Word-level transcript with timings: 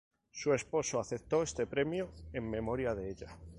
Su 0.31 0.55
esposo 0.55 0.99
aceptó 0.99 1.43
este 1.43 1.67
premio 1.67 2.11
en 2.33 2.49
memoria 2.49 2.95
de 2.95 3.11
ella. 3.11 3.37